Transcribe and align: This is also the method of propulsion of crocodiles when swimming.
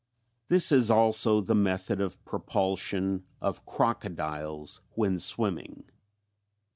This 0.47 0.71
is 0.71 0.89
also 0.89 1.41
the 1.41 1.53
method 1.53 2.01
of 2.01 2.25
propulsion 2.25 3.23
of 3.39 3.67
crocodiles 3.67 4.81
when 4.95 5.19
swimming. 5.19 5.83